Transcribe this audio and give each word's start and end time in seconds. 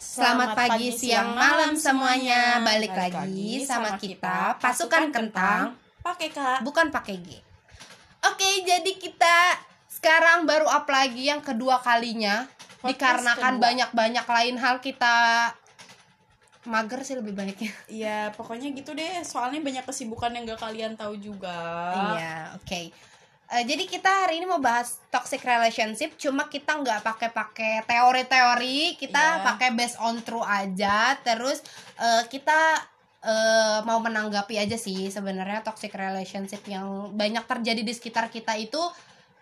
Selamat 0.00 0.56
pagi, 0.56 0.88
siang, 0.96 1.36
malam 1.36 1.76
semuanya. 1.76 2.56
Balik 2.64 2.96
lagi 2.96 3.60
sama 3.68 4.00
kita 4.00 4.56
Pasukan 4.56 5.12
Kentang. 5.12 5.76
Pakai 6.00 6.32
kak. 6.32 6.64
Bukan 6.64 6.88
pakai 6.88 7.20
G. 7.20 7.36
Oke, 8.24 8.64
jadi 8.64 8.96
kita 8.96 9.60
sekarang 9.92 10.48
baru 10.48 10.64
up 10.72 10.88
lagi 10.88 11.28
yang 11.28 11.44
kedua 11.44 11.84
kalinya 11.84 12.48
Podcast 12.80 12.96
dikarenakan 12.96 13.52
kedua. 13.60 13.64
banyak-banyak 13.68 14.24
lain 14.24 14.56
hal 14.56 14.80
kita 14.80 15.16
mager 16.64 17.04
sih 17.04 17.20
lebih 17.20 17.36
baiknya. 17.36 17.72
Iya, 17.92 18.32
pokoknya 18.32 18.72
gitu 18.72 18.96
deh. 18.96 19.20
Soalnya 19.20 19.60
banyak 19.60 19.84
kesibukan 19.84 20.32
yang 20.32 20.48
gak 20.48 20.64
kalian 20.64 20.96
tahu 20.96 21.20
juga. 21.20 21.92
Iya, 22.16 22.56
oke. 22.56 22.88
Eh, 23.50 23.66
jadi 23.66 23.82
kita 23.84 24.06
hari 24.06 24.38
ini 24.38 24.46
mau 24.46 24.62
bahas 24.62 25.02
toxic 25.10 25.42
relationship, 25.42 26.14
cuma 26.14 26.46
kita 26.46 26.70
nggak 26.72 27.02
pakai-pakai 27.02 27.82
teori-teori, 27.82 28.94
kita 28.94 29.18
Iya. 29.18 29.42
pakai 29.42 29.68
based 29.74 29.98
on 29.98 30.22
true 30.22 30.40
aja. 30.40 31.18
Terus 31.18 31.58
eh, 31.98 32.22
kita 32.26 32.78
eh, 33.20 33.78
mau 33.82 33.98
menanggapi 33.98 34.54
aja 34.56 34.78
sih 34.78 35.10
sebenarnya 35.10 35.60
toxic 35.60 35.90
relationship 35.90 36.62
yang 36.64 36.86
banyak 37.12 37.42
terjadi 37.44 37.82
di 37.82 37.90
sekitar 37.90 38.30
kita 38.30 38.54
itu 38.54 38.78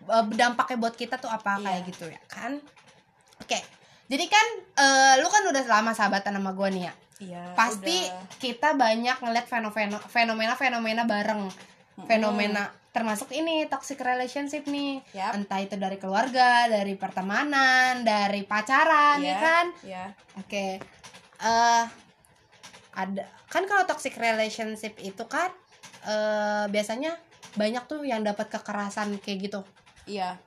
eh, 0.03 0.25
dampaknya 0.33 0.77
buat 0.79 0.95
kita 0.95 1.15
tuh 1.15 1.29
apa 1.29 1.61
kayak 1.61 1.79
Iya. 1.79 1.87
gitu 1.87 2.05
ya 2.07 2.21
kan? 2.25 2.57
Oke. 3.39 3.61
Jadi 4.09 4.25
kan 4.25 4.47
eh, 4.75 5.13
lu 5.21 5.29
kan 5.29 5.45
udah 5.45 5.63
lama 5.63 5.93
sahabatan 5.93 6.33
sama 6.33 6.51
gue 6.51 6.69
nih 6.73 6.83
ya. 6.83 6.93
Iya. 7.19 7.43
Pasti 7.53 8.09
udah. 8.09 8.41
kita 8.41 8.69
banyak 8.73 9.17
ngeliat 9.21 9.45
fenomena 9.45 10.01
fenomena-fenomena 10.01 11.05
bareng 11.05 11.45
fenomena 12.05 12.69
termasuk 12.89 13.29
ini 13.31 13.69
toxic 13.69 14.01
relationship 14.01 14.65
nih 14.65 14.99
Yap. 15.13 15.37
entah 15.37 15.61
itu 15.61 15.77
dari 15.77 15.95
keluarga 15.95 16.65
dari 16.65 16.97
pertemanan 16.97 18.01
dari 18.01 18.41
pacaran 18.43 19.21
ya 19.21 19.25
Iya, 19.25 19.35
kan 19.37 19.65
Iya. 19.85 20.05
oke 20.37 20.65
eh 21.39 21.83
ada 22.91 23.23
kan 23.47 23.63
kalau 23.63 23.85
toxic 23.85 24.17
relationship 24.17 24.97
itu 24.99 25.23
kan 25.25 25.53
eh 26.03 26.65
biasanya 26.67 27.13
banyak 27.53 27.83
tuh 27.85 28.01
yang 28.03 28.21
dapat 28.21 28.49
kekerasan 28.49 29.17
kayak 29.21 29.49
gitu 29.49 29.61
Iya. 30.05 30.37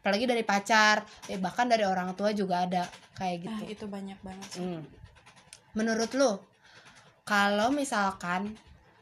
apalagi 0.00 0.24
dari 0.24 0.46
pacar 0.46 1.02
eh, 1.26 1.36
bahkan 1.36 1.66
dari 1.66 1.82
orang 1.84 2.14
tua 2.14 2.30
juga 2.30 2.64
ada 2.64 2.86
kayak 3.14 3.36
Nah, 3.44 3.58
gitu 3.60 3.62
itu 3.68 3.84
banyak 3.84 4.16
banget 4.24 4.48
sih. 4.48 4.62
Hmm. 4.64 4.80
Menurut 5.70 6.08
lu, 6.16 6.40
kalau 7.22 7.68
misalkan 7.70 8.56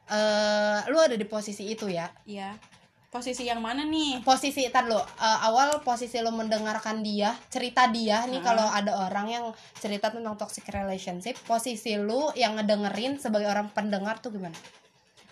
eh 0.08 0.78
lu 0.88 0.98
ada 0.98 1.14
di 1.14 1.24
posisi 1.24 1.68
itu 1.68 1.86
ya, 1.86 2.08
Iya. 2.24 2.56
Posisi 3.08 3.48
yang 3.48 3.64
mana 3.64 3.88
nih? 3.88 4.20
posisi 4.20 4.68
tar 4.68 4.84
lu 4.84 4.96
eh, 4.96 5.38
awal 5.42 5.80
posisi 5.80 6.20
lu 6.20 6.28
mendengarkan 6.30 7.00
dia, 7.00 7.32
cerita 7.48 7.88
dia 7.88 8.28
nih 8.28 8.40
Hmm. 8.40 8.44
kalau 8.44 8.66
ada 8.68 9.08
orang 9.08 9.26
yang 9.28 9.44
cerita 9.74 10.12
tentang 10.12 10.36
toxic 10.36 10.68
relationship, 10.68 11.32
posisi 11.44 11.96
lu 11.96 12.28
yang 12.34 12.56
ngedengerin 12.56 13.16
sebagai 13.16 13.48
orang 13.48 13.72
pendengar 13.72 14.20
tuh 14.20 14.28
gimana? 14.30 14.52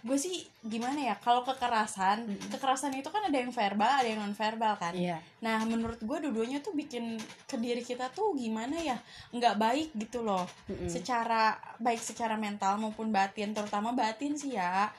Gue 0.06 0.14
sih 0.22 0.46
gimana 0.62 1.02
ya? 1.02 1.18
Kalau 1.18 1.42
kekerasan, 1.42 2.30
kekerasan 2.54 2.94
itu 2.94 3.10
kan 3.10 3.26
ada 3.26 3.34
yang 3.34 3.50
verbal, 3.50 3.90
ada 3.90 4.06
yang 4.06 4.22
non 4.22 4.38
verbal 4.38 4.78
kan. 4.78 4.94
Iya. 4.94 5.18
Nah, 5.42 5.66
menurut 5.66 5.98
gue 5.98 6.18
dua-duanya 6.22 6.62
tuh 6.62 6.78
bikin 6.78 7.18
ke 7.50 7.58
diri 7.58 7.82
kita 7.82 8.14
tuh 8.14 8.38
gimana 8.38 8.78
ya? 8.78 8.94
Nggak 9.34 9.58
baik 9.58 9.88
gitu 9.98 10.22
loh. 10.22 10.46
Mm-mm. 10.70 10.86
Secara 10.86 11.58
baik 11.82 11.98
secara 11.98 12.38
mental 12.38 12.78
maupun 12.78 13.10
batin, 13.10 13.50
terutama 13.50 13.90
batin 13.90 14.38
sih 14.38 14.54
ya. 14.54 14.94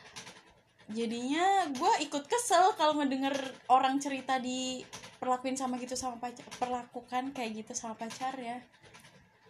Jadinya 0.91 1.71
gue 1.71 1.93
ikut 2.03 2.27
kesel 2.27 2.75
kalau 2.75 2.99
ngedenger 2.99 3.35
orang 3.71 4.03
cerita 4.03 4.43
di 4.43 4.83
perlakuin 5.23 5.55
sama 5.55 5.79
gitu 5.79 5.95
sama 5.95 6.19
pacar, 6.19 6.43
perlakukan 6.59 7.31
kayak 7.31 7.63
gitu 7.63 7.71
sama 7.71 7.95
pacar 7.95 8.35
ya. 8.35 8.59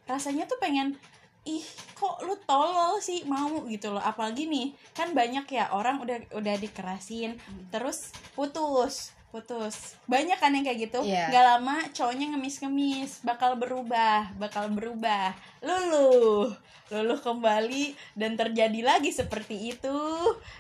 Rasanya 0.05 0.45
tuh 0.45 0.61
pengen 0.61 0.97
ih 1.48 1.64
kok 1.95 2.28
lu 2.28 2.36
tolol 2.44 3.00
sih? 3.00 3.23
Mau 3.23 3.64
gitu 3.72 3.95
loh. 3.95 4.03
Apalagi 4.03 4.52
nih 4.52 4.76
kan 4.92 5.16
banyak 5.16 5.48
ya 5.48 5.72
orang 5.72 6.03
udah 6.03 6.20
udah 6.36 6.56
dikerasin 6.59 7.40
terus 7.72 8.12
putus 8.35 9.16
putus. 9.28 10.00
Banyak 10.08 10.40
kan 10.40 10.56
yang 10.56 10.63
kayak 10.63 10.91
gitu. 10.91 11.00
Iya. 11.03 11.31
nggak 11.31 11.46
lama 11.46 11.75
cowoknya 11.91 12.35
ngemis-ngemis 12.35 13.24
bakal 13.24 13.56
berubah 13.56 14.31
bakal 14.35 14.68
berubah. 14.72 15.31
Luluh 15.63 16.52
luluh 16.88 17.19
kembali 17.19 18.00
dan 18.16 18.40
terjadi 18.40 18.79
lagi 18.84 19.12
seperti 19.12 19.75
itu. 19.75 20.00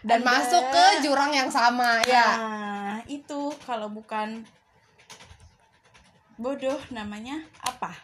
Dan 0.03 0.23
masuk 0.23 0.63
ke 0.71 0.85
jurang 1.07 1.31
yang 1.31 1.47
sama 1.47 2.03
ya. 2.03 2.27
nah 2.37 2.99
itu 3.07 3.51
kalau 3.63 3.87
bukan 3.87 4.43
bodoh 6.37 6.77
namanya 6.93 7.41
apa 7.65 7.97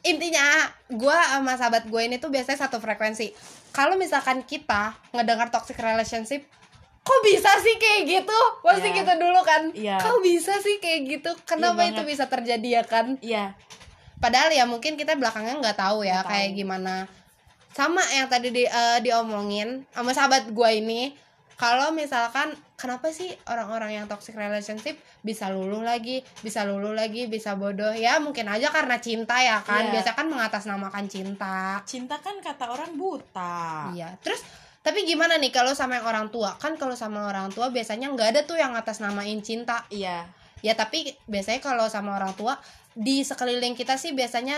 Intinya, 0.00 0.64
gua 0.88 1.12
sama 1.30 1.54
sahabat 1.54 1.84
gue 1.84 2.00
ini 2.00 2.16
tuh 2.16 2.28
biasanya 2.28 2.64
satu 2.64 2.80
frekuensi. 2.80 3.36
Kalau 3.70 3.94
misalkan 3.94 4.40
kita 4.42 4.96
ngedengar 5.10 5.48
toxic 5.48 5.76
relationship, 5.76 6.48
kok 7.00 7.20
bisa 7.22 7.52
sih 7.60 7.76
kayak 7.76 8.00
gitu? 8.08 8.40
Pasti 8.60 8.88
Iya. 8.88 8.96
gitu 8.98 9.12
dulu 9.18 9.40
kan. 9.42 9.62
Iya. 9.70 9.96
Kok 9.98 10.18
bisa 10.20 10.56
sih 10.58 10.78
kayak 10.78 11.00
gitu? 11.06 11.30
Kenapa 11.44 11.82
Iya 11.82 11.92
itu 11.92 12.02
bisa 12.02 12.24
terjadi 12.26 12.80
ya 12.80 12.84
kan? 12.84 13.20
iya 13.20 13.52
Padahal 14.16 14.52
ya 14.52 14.64
mungkin 14.64 14.96
kita 14.96 15.16
belakangnya 15.16 15.56
nggak 15.58 15.78
tahu 15.80 16.04
ya 16.04 16.20
Nggak 16.20 16.28
kayak 16.28 16.48
tahu. 16.52 16.58
gimana. 16.60 16.94
Sama 17.70 18.02
yang 18.10 18.28
tadi 18.28 18.48
di, 18.50 18.64
eh, 18.64 18.98
diomongin 19.00 19.88
sama 19.92 20.12
sahabat 20.12 20.48
gue 20.48 20.70
ini, 20.74 21.16
kalau 21.56 21.88
misalkan 21.90 22.52
kenapa 22.80 23.12
sih 23.12 23.28
orang-orang 23.44 24.00
yang 24.00 24.06
toxic 24.08 24.32
relationship 24.32 24.96
bisa 25.20 25.52
luluh 25.52 25.84
lagi, 25.84 26.24
bisa 26.40 26.64
luluh 26.64 26.96
lagi, 26.96 27.28
bisa 27.28 27.52
bodoh 27.60 27.92
ya 27.92 28.16
mungkin 28.16 28.48
aja 28.48 28.72
karena 28.72 28.96
cinta 28.96 29.36
ya 29.44 29.60
kan. 29.60 29.92
Iya. 29.92 30.00
Biasa 30.00 30.16
kan 30.16 30.26
mengatasnamakan 30.32 31.04
cinta. 31.12 31.84
cinta 31.84 32.16
kan 32.24 32.40
kata 32.40 32.72
orang 32.72 32.96
buta 32.96 33.92
Iya. 33.92 34.16
Terus 34.24 34.40
tapi 34.80 35.04
gimana 35.04 35.36
nih 35.36 35.52
kalau 35.52 35.76
sama 35.76 36.00
yang 36.00 36.08
orang 36.08 36.32
tua? 36.32 36.56
Kan 36.56 36.80
kalau 36.80 36.96
sama 36.96 37.28
orang 37.28 37.52
tua 37.52 37.68
biasanya 37.68 38.08
nggak 38.16 38.28
ada 38.32 38.40
tuh 38.48 38.56
yang 38.56 38.72
atas 38.72 39.04
namain 39.04 39.44
cinta. 39.44 39.84
iya 39.92 40.24
Ya 40.64 40.76
tapi 40.76 41.16
biasanya 41.24 41.60
kalau 41.60 41.88
sama 41.88 42.16
orang 42.16 42.32
tua 42.36 42.56
di 42.92 43.24
sekeliling 43.24 43.76
kita 43.76 43.96
sih 43.96 44.12
biasanya 44.12 44.56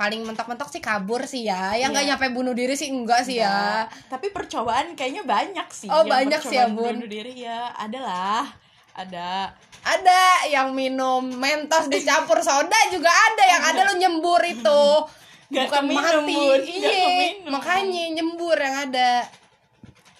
paling 0.00 0.24
mentok-mentok 0.24 0.72
sih 0.72 0.80
kabur 0.80 1.28
sih 1.28 1.44
ya. 1.44 1.76
Yang 1.76 1.92
nggak 1.92 2.04
Iya. 2.08 2.10
nyampe 2.16 2.26
bunuh 2.32 2.56
diri 2.56 2.72
sih 2.72 2.88
enggak 2.88 3.28
sih 3.28 3.36
ya. 3.36 3.84
Enggak. 3.84 3.84
Tapi 4.08 4.26
percobaan 4.32 4.96
kayaknya 4.96 5.28
banyak 5.28 5.68
sih. 5.68 5.92
Oh, 5.92 6.00
yang 6.00 6.08
banyak 6.08 6.40
sih 6.40 6.56
ya, 6.56 6.72
Bun. 6.72 7.04
Bunuh 7.04 7.10
diri 7.12 7.44
ya, 7.44 7.68
adalah 7.76 8.48
ada. 8.96 9.52
Ada 9.84 10.48
yang 10.48 10.72
minum 10.72 11.20
mentos 11.28 11.92
dicampur 11.92 12.40
soda 12.40 12.80
juga 12.88 13.12
ada 13.12 13.44
yang 13.44 13.62
ada 13.68 13.80
lo 13.84 13.94
nyembur 14.00 14.40
itu. 14.48 14.84
Gak 15.52 15.68
Bukan 15.68 15.82
keminum, 15.84 16.24
mati. 16.24 16.32
Bun. 16.32 16.60
Iya. 16.64 17.04
Makanya 17.52 18.04
nyembur 18.16 18.56
yang 18.56 18.76
ada. 18.88 19.28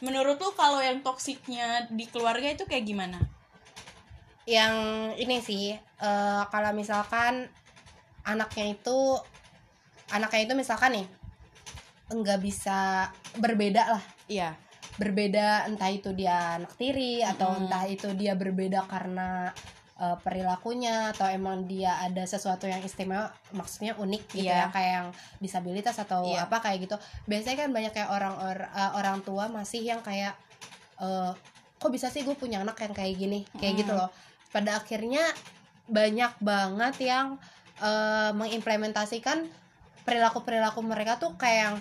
Menurut 0.04 0.36
lu 0.36 0.52
kalau 0.52 0.84
yang 0.84 1.00
toksiknya 1.00 1.88
di 1.88 2.04
keluarga 2.04 2.52
itu 2.52 2.68
kayak 2.68 2.84
gimana? 2.84 3.16
yang 4.48 4.74
ini 5.14 5.38
sih 5.38 5.70
eh, 5.78 6.42
kalau 6.50 6.74
misalkan 6.74 7.46
anaknya 8.26 8.74
itu 8.74 8.98
anaknya 10.10 10.40
itu 10.44 10.54
misalkan 10.54 10.92
nih 10.94 11.06
nggak 12.10 12.40
bisa 12.40 13.06
berbeda 13.38 13.82
lah 13.88 14.04
Iya. 14.26 14.54
berbeda 14.94 15.64
entah 15.64 15.88
itu 15.88 16.10
dia 16.12 16.58
anak 16.58 16.74
tiri 16.74 17.22
atau 17.22 17.54
entah 17.56 17.86
itu 17.86 18.10
dia 18.12 18.34
berbeda 18.34 18.84
karena 18.84 19.54
eh, 19.96 20.16
perilakunya 20.18 21.12
atau 21.12 21.28
emang 21.28 21.64
dia 21.64 22.00
ada 22.00 22.24
sesuatu 22.24 22.64
yang 22.64 22.80
istimewa 22.80 23.28
maksudnya 23.50 23.94
unik 23.94 24.22
gitu 24.32 24.48
Iya. 24.48 24.66
ya 24.66 24.66
kayak 24.68 24.92
yang 24.96 25.08
disabilitas 25.38 25.96
atau 25.96 26.24
Iya. 26.24 26.44
apa 26.44 26.56
kayak 26.58 26.78
gitu 26.84 26.96
biasanya 27.24 27.56
kan 27.58 27.70
banyak 27.70 27.92
kayak 27.92 28.08
orang 28.08 28.34
or- 28.34 28.70
eh, 28.70 28.92
orang 28.94 29.20
tua 29.20 29.46
masih 29.46 29.84
yang 29.84 30.00
kayak 30.00 30.34
eh, 30.98 31.32
kok 31.76 31.88
bisa 31.88 32.08
sih 32.08 32.20
gue 32.20 32.34
punya 32.34 32.60
anak 32.60 32.76
yang 32.76 32.92
kayak 32.92 33.14
gini 33.14 33.40
kayak 33.56 33.72
Mm. 33.72 33.80
gitu 33.80 33.92
loh 33.94 34.10
pada 34.50 34.76
akhirnya 34.76 35.22
banyak 35.86 36.32
banget 36.40 36.94
yang 37.00 37.38
eh, 37.78 38.32
mengimplementasikan 38.34 39.48
perilaku 40.02 40.42
perilaku 40.42 40.80
mereka 40.82 41.16
tuh 41.20 41.36
kayak 41.36 41.58
yang 41.70 41.76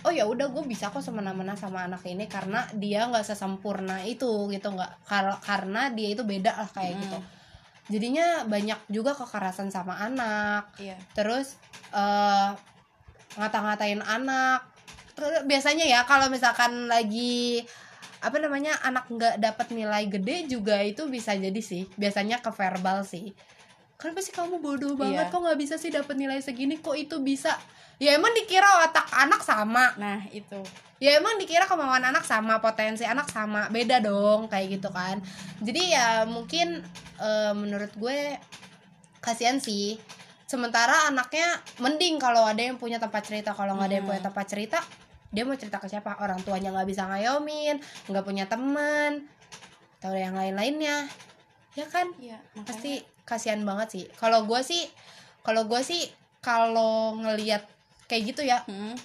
oh 0.00 0.12
ya 0.12 0.24
udah 0.24 0.48
gue 0.48 0.64
bisa 0.64 0.88
kok 0.88 1.04
semena-mena 1.04 1.52
sama 1.60 1.84
anak 1.84 2.00
ini 2.08 2.24
karena 2.24 2.64
dia 2.72 3.04
nggak 3.04 3.26
sesempurna 3.26 4.00
itu 4.08 4.48
gitu 4.48 4.72
nggak 4.72 5.04
kar- 5.04 5.40
karena 5.44 5.92
dia 5.92 6.16
itu 6.16 6.24
beda 6.24 6.56
lah 6.56 6.70
kayak 6.72 6.96
Mm. 6.96 7.02
gitu 7.04 7.18
jadinya 7.90 8.46
banyak 8.46 8.78
juga 8.86 9.18
kekerasan 9.18 9.74
sama 9.74 9.98
anak. 9.98 10.70
Iya. 10.78 10.94
terus 11.10 11.58
eh 11.90 12.50
ngata-ngatain 13.34 13.98
anak. 13.98 14.62
Terus 15.18 15.42
biasanya 15.42 15.84
ya 15.90 16.06
kalau 16.06 16.30
misalkan 16.30 16.86
lagi 16.86 17.66
apa 18.22 18.38
namanya 18.38 18.78
anak 18.86 19.10
nggak 19.10 19.42
dapat 19.42 19.74
nilai 19.74 20.06
gede 20.06 20.46
juga 20.46 20.78
itu 20.86 21.10
bisa 21.10 21.34
jadi 21.34 21.58
sih. 21.58 21.90
Biasanya 21.98 22.38
ke 22.38 22.54
verbal 22.54 23.02
sih 23.02 23.34
kenapa 24.00 24.24
sih 24.24 24.32
kamu 24.32 24.58
bodoh 24.58 24.96
banget? 24.96 25.28
Iya. 25.28 25.32
kok 25.32 25.40
nggak 25.44 25.60
bisa 25.60 25.74
sih 25.76 25.92
dapat 25.92 26.16
nilai 26.16 26.40
segini? 26.40 26.80
Kok 26.80 26.96
itu 26.96 27.20
bisa? 27.20 27.52
Ya 28.00 28.16
emang 28.16 28.32
dikira 28.32 28.64
otak 28.88 29.04
anak 29.12 29.44
sama. 29.44 29.92
Nah, 30.00 30.24
itu. 30.32 30.56
ya 31.00 31.16
emang 31.16 31.36
dikira 31.36 31.64
kemauan 31.64 32.00
anak 32.00 32.24
sama 32.24 32.60
potensi 32.60 33.04
anak 33.04 33.28
sama. 33.28 33.68
Beda 33.68 34.00
dong 34.00 34.48
kayak 34.48 34.80
gitu 34.80 34.88
kan. 34.88 35.20
Jadi 35.60 35.92
ya 35.92 36.24
mungkin 36.24 36.80
eh, 37.20 37.52
menurut 37.52 37.92
gue 37.94 38.40
kasihan 39.20 39.60
sih. 39.60 40.00
Sementara 40.48 41.06
anaknya 41.06 41.60
mending 41.78 42.16
kalau 42.18 42.42
ada 42.42 42.58
yang 42.58 42.80
punya 42.80 42.96
tempat 42.96 43.22
cerita. 43.22 43.52
Kalau 43.52 43.76
nggak 43.76 43.86
ada 43.86 43.94
yang 44.00 44.04
Hmm. 44.08 44.12
punya 44.16 44.22
tempat 44.24 44.46
cerita 44.48 44.80
dia 45.30 45.46
mau 45.46 45.54
cerita 45.54 45.78
ke 45.78 45.86
siapa? 45.86 46.18
Orang 46.18 46.42
tuanya 46.42 46.74
nggak 46.74 46.88
bisa 46.90 47.06
ngayomin 47.06 47.78
nggak 48.10 48.24
punya 48.26 48.50
teman 48.50 49.30
atau 50.00 50.16
yang 50.16 50.34
lain-lainnya. 50.34 51.06
Ya 51.78 51.86
kan? 51.86 52.10
Iya, 52.18 52.40
pasti 52.66 52.98
kasihan 53.30 53.62
banget 53.62 53.88
sih. 53.94 54.04
Kalau 54.18 54.42
gue 54.50 54.58
sih 54.66 54.90
kalau 55.46 55.70
gue 55.70 55.78
sih 55.86 56.10
kalau 56.42 57.14
ngelihat 57.14 57.62
kayak 58.10 58.34
gitu 58.34 58.42
ya 58.42 58.66
Hmm. 58.66 58.98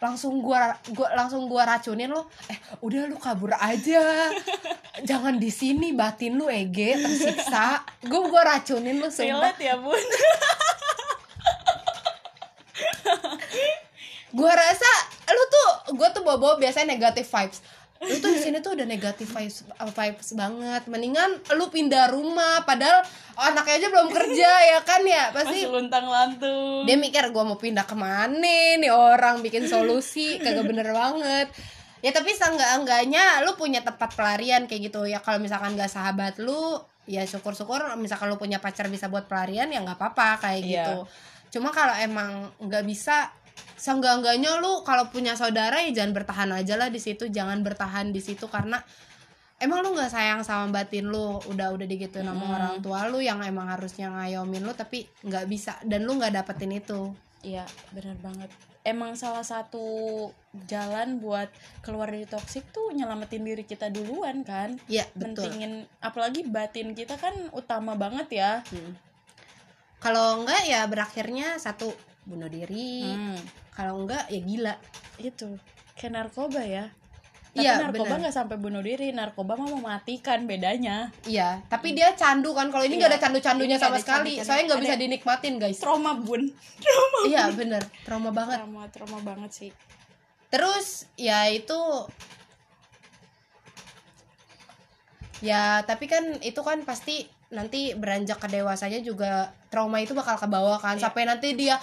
langsung 0.00 0.40
gua 0.40 0.72
gua 0.96 1.12
langsung 1.12 1.44
gua 1.44 1.68
racunin 1.68 2.08
lo 2.08 2.24
eh 2.48 2.56
udah 2.80 3.04
lu 3.04 3.20
kabur 3.20 3.52
aja. 3.52 4.32
Jangan 5.08 5.36
di 5.36 5.52
sini 5.52 5.92
batin 5.92 6.40
lu 6.40 6.48
ege 6.48 6.96
tersiksa. 6.96 7.84
Gua 8.08 8.24
gua 8.32 8.56
racunin 8.56 8.96
lu 8.96 9.12
sumpah. 9.12 9.52
Relate 9.52 9.60
ya 9.60 9.76
bun. 9.76 10.00
Gua 14.32 14.52
rasa 14.56 14.90
lu 15.28 15.44
tuh 15.52 15.70
gua 16.00 16.08
tuh 16.16 16.24
bawa 16.24 16.56
biasanya 16.56 16.96
negatif 16.96 17.28
vibes 17.28 17.60
lu 18.00 18.16
tuh 18.16 18.32
di 18.32 18.40
sini 18.40 18.64
tuh 18.64 18.72
udah 18.72 18.88
negatif 18.88 19.28
vibes 19.28 19.60
vibes 19.68 20.28
banget. 20.32 20.88
Mendingan 20.88 21.36
lu 21.52 21.68
pindah 21.68 22.08
rumah 22.08 22.64
padahal 22.64 23.04
anaknya 23.36 23.76
aja 23.76 23.88
belum 23.92 24.08
kerja 24.08 24.50
ya 24.72 24.78
kan 24.80 25.04
ya? 25.04 25.28
Pasti 25.36 25.68
Masih 25.68 25.68
luntang 25.68 26.06
lantung. 26.08 26.88
Dia 26.88 26.96
mikir 26.96 27.28
gue 27.28 27.44
mau 27.44 27.60
pindah 27.60 27.84
ke 27.84 27.92
mana 27.92 28.80
nih 28.80 28.88
orang? 28.88 29.44
Bikin 29.44 29.68
solusi. 29.68 30.36
Kagak 30.44 30.64
bener 30.64 30.88
banget. 30.96 31.52
Ya 32.00 32.16
tapi 32.16 32.32
seenggak 32.32 32.80
enggaknya 32.80 33.44
lu 33.44 33.52
punya 33.60 33.84
tempat 33.84 34.16
pelarian 34.16 34.64
kayak 34.64 34.88
gitu. 34.88 35.04
Ya 35.04 35.20
kalau 35.20 35.36
misalkan 35.36 35.76
gak 35.76 35.92
sahabat 35.92 36.40
lu 36.40 36.80
ya 37.04 37.20
syukur-syukur 37.28 37.84
misalkan 38.00 38.32
lu 38.32 38.40
punya 38.40 38.64
pacar 38.64 38.88
bisa 38.88 39.12
buat 39.12 39.28
pelarian 39.28 39.68
ya 39.68 39.82
nggak 39.82 39.98
apa-apa 39.98 40.40
kayak 40.40 40.60
Iya. 40.62 40.68
gitu. 40.72 40.96
Cuma 41.58 41.74
kalau 41.74 41.92
emang 41.98 42.48
nggak 42.62 42.86
bisa 42.86 43.28
seenggak-enggaknya 43.76 44.60
lu 44.60 44.84
kalau 44.84 45.08
punya 45.08 45.34
saudara 45.34 45.80
ya 45.84 45.90
jangan 45.92 46.12
bertahan 46.12 46.50
aja 46.52 46.74
lah 46.76 46.88
di 46.92 47.00
situ 47.00 47.28
jangan 47.32 47.64
bertahan 47.64 48.12
di 48.12 48.20
situ 48.20 48.44
karena 48.50 48.80
emang 49.60 49.84
lu 49.84 49.92
nggak 49.92 50.08
sayang 50.08 50.40
sama 50.40 50.72
batin 50.72 51.12
lu 51.12 51.36
udah 51.48 51.72
udah 51.76 51.86
digituin 51.86 52.24
sama 52.24 52.44
Mm. 52.48 52.56
orang 52.56 52.74
tua 52.80 53.00
lu 53.12 53.20
yang 53.20 53.44
emang 53.44 53.68
harusnya 53.68 54.08
ngayomin 54.08 54.64
lu 54.64 54.72
tapi 54.72 55.04
nggak 55.20 55.44
bisa 55.46 55.76
dan 55.84 56.08
lu 56.08 56.16
nggak 56.16 56.32
dapetin 56.40 56.72
itu. 56.76 57.12
Iya 57.44 57.64
bener 57.92 58.16
banget. 58.20 58.48
Emang 58.80 59.12
salah 59.12 59.44
satu 59.44 59.84
jalan 60.68 61.20
buat 61.20 61.52
keluar 61.84 62.08
dari 62.08 62.24
toksik 62.24 62.72
tuh 62.72 62.96
nyelamatin 62.96 63.44
diri 63.44 63.64
kita 63.68 63.92
duluan 63.92 64.40
kan. 64.40 64.80
Ya 64.88 65.04
betul. 65.12 65.44
Pentingin 65.44 65.84
apalagi 66.00 66.48
batin 66.48 66.96
kita 66.96 67.20
kan 67.20 67.32
utama 67.52 67.96
banget 67.96 68.28
ya. 68.32 68.52
Mm. 68.72 68.96
kalau 70.00 70.40
enggak 70.40 70.64
ya 70.64 70.80
berakhirnya 70.88 71.60
satu 71.60 71.92
bunuh 72.24 72.48
diri. 72.48 73.04
Hmm, 73.06 73.38
kalau 73.72 74.04
enggak 74.04 74.28
ya 74.28 74.40
gila. 74.40 74.74
Itu 75.16 75.56
kayak 75.96 76.12
narkoba 76.16 76.62
ya. 76.62 76.86
Tapi 77.50 77.66
Iya, 77.66 77.82
narkoba 77.82 78.14
nggak 78.22 78.30
sampai 78.30 78.62
bunuh 78.62 78.78
diri 78.78 79.10
Narkoba 79.10 79.58
mah 79.58 79.74
mematikan 79.74 80.46
bedanya. 80.46 81.10
Iya 81.26 81.58
tapi 81.66 81.98
dia 81.98 82.14
candu 82.14 82.54
kan. 82.54 82.70
Kalau 82.70 82.86
ini 82.86 82.94
nggak 82.94 83.10
Iya, 83.10 83.18
ada 83.18 83.24
candu-candunya 83.26 83.74
nggak 83.74 83.90
sama 83.90 83.98
ada 83.98 84.02
sekali. 84.06 84.38
candu-candu. 84.38 84.46
soalnya 84.46 84.64
nggak 84.70 84.82
bisa 84.86 84.96
dinikmatin 85.02 85.54
guys. 85.58 85.78
Trauma 85.82 86.12
bun. 86.14 86.46
Iya 87.26 87.50
bener. 87.50 87.82
Trauma 88.06 88.30
banget. 88.30 88.62
Trauma, 88.62 88.82
trauma 88.86 89.18
banget 89.18 89.50
sih. 89.50 89.70
Terus 90.46 91.10
ya 91.18 91.50
itu 91.50 91.78
ya 95.40 95.82
tapi 95.88 96.04
kan 96.06 96.36
itu 96.44 96.60
kan 96.60 96.84
pasti 96.84 97.24
nanti 97.50 97.96
beranjak 97.98 98.38
ke 98.38 98.46
dewasanya 98.46 99.02
juga 99.02 99.50
trauma 99.72 99.98
itu 99.98 100.14
bakal 100.14 100.38
ke 100.38 100.46
bawah 100.46 100.78
kan. 100.78 100.94
Iya. 101.00 101.10
sampai 101.10 101.26
nanti 101.26 101.58
dia 101.58 101.74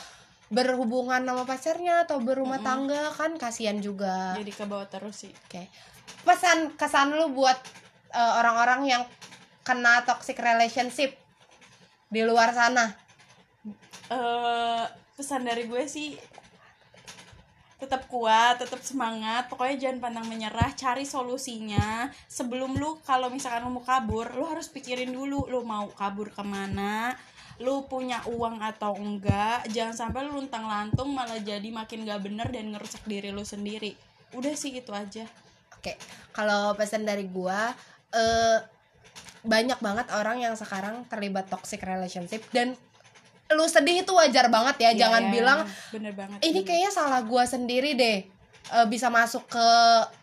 berhubungan 0.47 1.19
sama 1.27 1.43
pacarnya 1.43 2.07
atau 2.07 2.23
berumah 2.23 2.63
Mm-mm. 2.63 2.67
tangga 2.67 3.03
kan 3.11 3.35
kasihan 3.35 3.77
juga 3.83 4.31
Jadi 4.39 4.51
ke 4.55 4.63
bawah 4.63 4.87
terus 4.87 5.27
sih 5.27 5.33
Oke. 5.47 5.67
Pesan 6.23 6.75
kesan 6.79 7.11
lu 7.11 7.35
buat 7.35 7.59
eh, 8.15 8.33
orang-orang 8.39 8.81
yang 8.87 9.03
kena 9.67 10.07
toxic 10.07 10.39
relationship 10.39 11.19
di 12.07 12.23
luar 12.23 12.55
sana. 12.55 12.95
eh 14.07 14.83
pesan 15.19 15.43
dari 15.43 15.67
gue 15.67 15.83
sih 15.83 16.15
tetap 17.77 18.09
kuat, 18.09 18.57
tetap 18.57 18.81
semangat. 18.81 19.51
Pokoknya 19.51 19.77
jangan 19.77 19.99
pantang 20.01 20.25
menyerah, 20.25 20.73
cari 20.73 21.05
solusinya. 21.05 22.09
Sebelum 22.25 22.73
lu 22.73 22.97
kalau 23.05 23.29
misalkan 23.29 23.69
lu 23.69 23.77
mau 23.77 23.85
kabur, 23.85 24.33
lu 24.33 24.49
harus 24.49 24.71
pikirin 24.71 25.13
dulu 25.13 25.45
lu 25.45 25.61
mau 25.61 25.85
kabur 25.93 26.33
ke 26.33 26.41
mana, 26.41 27.13
lu 27.57 27.85
punya 27.89 28.21
uang 28.29 28.61
atau 28.61 28.93
enggak. 28.93 29.65
Jangan 29.73 29.95
sampai 29.95 30.29
lu 30.29 30.37
luntang 30.37 30.69
lantung 30.69 31.09
malah 31.09 31.41
jadi 31.41 31.65
makin 31.73 32.05
gak 32.05 32.21
bener 32.21 32.47
dan 32.53 32.69
ngerusak 32.69 33.01
diri 33.09 33.33
lu 33.33 33.41
sendiri. 33.41 33.97
Udah 34.37 34.53
sih 34.53 34.77
itu 34.77 34.93
aja. 34.93 35.25
Oke. 35.73 35.97
Kalau 36.33 36.77
pesan 36.77 37.05
dari 37.05 37.25
gua 37.25 37.73
eh 38.13 38.57
banyak 39.41 39.79
banget 39.79 40.07
orang 40.11 40.43
yang 40.43 40.53
sekarang 40.53 41.07
terlibat 41.07 41.47
toxic 41.47 41.79
relationship 41.81 42.43
dan 42.51 42.75
lu 43.47 43.63
sedih 43.65 44.03
itu 44.03 44.11
wajar 44.11 44.51
banget 44.51 44.75
ya. 44.77 44.89
Iya, 44.91 44.99
Jangan 45.07 45.23
iya, 45.23 45.31
bilang 45.31 45.59
bener 45.89 46.13
banget. 46.13 46.37
ini 46.43 46.61
kayaknya 46.61 46.91
salah 46.91 47.21
gua 47.23 47.47
sendiri 47.47 47.95
deh. 47.95 48.27
eh, 48.67 48.87
bisa 48.91 49.07
masuk 49.07 49.47
ke 49.47 49.67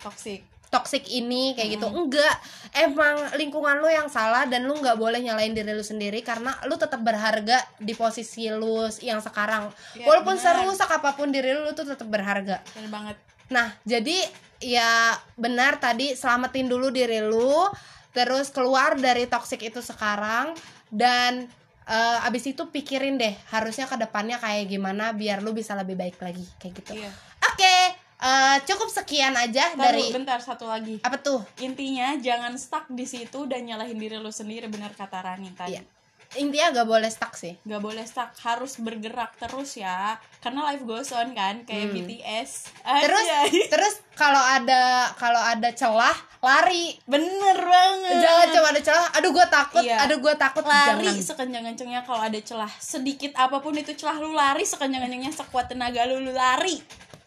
toxic. 0.04 0.44
Toxic 0.74 1.06
ini 1.06 1.54
kayak 1.54 1.70
gitu 1.72 1.86
Mm-mm. 1.86 2.00
enggak 2.02 2.34
emang 2.74 3.14
lingkungan 3.32 3.78
lu 3.78 3.86
yang 3.86 4.08
salah 4.08 4.42
dan 4.44 4.66
lu 4.66 4.74
nggak 4.74 4.96
boleh 4.96 5.20
nyalain 5.20 5.50
diri 5.50 5.70
lu 5.70 5.80
sendiri 5.82 6.18
karena 6.20 6.50
lu 6.64 6.74
tetap 6.74 6.98
berharga 6.98 7.62
di 7.78 7.94
posisi 7.94 8.50
lu 8.50 8.74
yang 9.00 9.18
sekarang 9.18 9.70
Iya, 9.94 10.02
walaupun 10.04 10.34
bener. 10.34 10.58
serusak 10.58 10.90
apa 10.90 11.14
pun 11.14 11.30
diri 11.30 11.54
lu, 11.54 11.62
lu 11.62 11.72
tuh 11.72 11.86
tetap 11.86 12.04
berharga 12.04 12.58
Bener 12.72 12.90
banget. 12.90 13.16
nah 13.46 13.70
jadi 13.84 14.18
ya 14.58 15.14
benar 15.34 15.76
tadi 15.76 16.12
selamatin 16.12 16.66
dulu 16.66 16.90
diri 16.90 17.20
lu 17.20 17.70
terus 18.10 18.48
keluar 18.48 18.94
dari 18.96 19.26
toxic 19.26 19.60
itu 19.60 19.78
sekarang 19.78 20.54
dan 20.88 21.46
eh, 21.84 22.26
abis 22.26 22.48
itu 22.48 22.66
pikirin 22.66 23.14
deh 23.14 23.34
harusnya 23.48 23.84
ke 23.84 23.94
depannya 23.94 24.38
kayak 24.38 24.66
gimana 24.66 25.12
biar 25.12 25.38
lu 25.38 25.50
bisa 25.50 25.74
lebih 25.74 25.94
baik 25.94 26.18
lagi 26.18 26.42
kayak 26.56 26.74
gitu 26.74 26.92
Iya. 26.96 27.10
oke 27.44 27.76
eh, 28.24 28.56
cukup 28.62 28.88
sekian 28.88 29.34
aja 29.34 29.68
Taruh, 29.68 29.84
dari 29.84 30.08
bentar 30.10 30.40
satu 30.40 30.64
lagi. 30.64 30.96
apa 30.98 31.16
tuh? 31.18 31.44
Intinya 31.58 32.16
jangan 32.16 32.56
stuck 32.56 32.88
di 32.88 33.04
situ 33.04 33.44
dan 33.44 33.62
nyalahin 33.62 33.94
diri 33.94 34.16
lu 34.16 34.30
sendiri 34.30 34.66
benar 34.66 34.90
kata 34.92 35.20
Rani 35.20 35.52
tadi. 35.52 35.76
Iya. 35.76 35.84
intinya 36.34 36.74
gak 36.74 36.88
boleh 36.88 37.06
stuck 37.06 37.30
sih. 37.32 37.54
Nggak 37.62 37.78
boleh 37.78 38.02
stuck 38.02 38.34
harus 38.42 38.74
bergerak 38.76 39.38
terus 39.38 39.78
ya. 39.78 40.18
Karena 40.40 40.66
life 40.66 40.82
goes 40.82 41.14
on 41.14 41.30
kan 41.30 41.62
kayak 41.62 41.86
Hmm. 41.86 42.02
BTS 42.02 42.50
terus 42.98 43.26
terus 43.72 43.94
kalau 44.12 44.42
ada 44.42 45.14
kalau 45.14 45.38
ada 45.38 45.70
celah 45.70 46.10
lari. 46.40 46.98
Bener 47.06 47.54
banget. 47.54 48.18
Jangan 48.18 48.46
cuma 48.50 48.66
ada 48.68 48.82
celah. 48.82 49.06
Aduh 49.14 49.30
gue 49.30 49.46
takut. 49.46 49.82
Iya. 49.86 49.96
aduh 50.02 50.18
gue 50.18 50.34
takut. 50.34 50.64
Lari 50.66 51.06
jangan. 51.06 51.22
sekencang-kencangnya 51.22 52.02
kalau 52.02 52.20
ada 52.20 52.40
celah. 52.42 52.72
Sedikit 52.82 53.30
apa 53.38 53.62
pun 53.62 53.70
itu 53.72 53.94
celah 53.94 54.18
lu 54.18 54.34
lari 54.34 54.66
sekencang-kencangnya 54.66 55.30
sekuat 55.30 55.70
tenaga 55.70 56.02
lu 56.04 56.18
lu 56.18 56.34
lari 56.34 56.82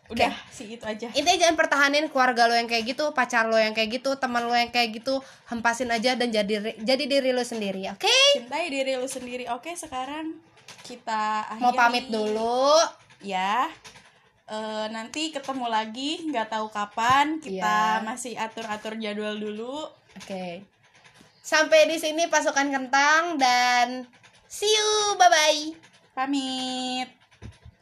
udah 0.08 0.32
sih 0.48 0.80
itu 0.80 0.84
aja. 0.88 1.12
Intinya 1.12 1.36
jangan 1.36 1.56
pertahanin 1.60 2.08
keluarga 2.08 2.48
lo 2.48 2.56
yang 2.56 2.66
kayak 2.66 2.96
gitu 2.96 3.12
pacar 3.12 3.44
lo 3.46 3.60
yang 3.60 3.76
kayak 3.76 4.00
gitu 4.00 4.16
teman 4.16 4.48
lo 4.48 4.56
yang 4.56 4.72
kayak 4.72 4.96
gitu. 4.96 5.20
Hempasin 5.48 5.92
aja 5.92 6.16
dan 6.16 6.32
jadi 6.32 6.76
jadi 6.80 7.04
diri 7.06 7.36
lo 7.36 7.44
sendiri 7.44 7.92
oke? 7.92 8.08
Cintai 8.40 8.72
diri 8.72 8.96
lu 8.96 9.04
sendiri. 9.04 9.52
Oke 9.52 9.76
sekarang 9.76 10.40
kita 10.84 11.52
mau 11.60 11.72
akhiri. 11.72 11.80
pamit 11.80 12.06
dulu. 12.08 12.80
Ya. 13.20 13.68
Eh, 14.48 14.88
nanti 14.90 15.36
ketemu 15.36 15.68
lagi 15.68 16.24
nggak 16.26 16.56
tahu 16.56 16.72
kapan. 16.72 17.44
Kita 17.44 18.00
Iya. 18.00 18.06
masih 18.08 18.40
atur-atur 18.40 18.96
jadwal 18.96 19.36
dulu. 19.36 19.92
Oke. 20.16 20.64
Sampai 21.44 21.88
di 21.88 22.00
sini 22.00 22.28
pasukan 22.28 22.72
kentang 22.72 23.36
dan 23.36 24.08
see 24.48 24.68
you. 24.68 25.16
Bye 25.16 25.28
bye 25.28 25.62
pamit 26.16 27.12